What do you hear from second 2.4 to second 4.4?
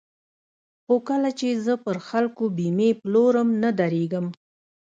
بېمې پلورم نه درېږم.